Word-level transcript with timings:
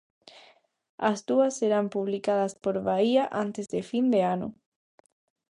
As 1.09 1.19
dúas 1.29 1.53
serán 1.59 1.85
publicadas 1.95 2.53
por 2.63 2.75
Baía 2.87 3.23
antes 3.43 3.65
de 3.73 3.81
fin 3.89 4.05
de 4.13 4.21
ano. 4.35 4.47